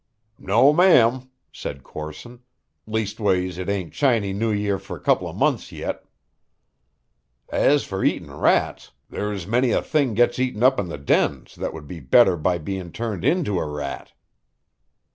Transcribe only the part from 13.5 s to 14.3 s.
a rat."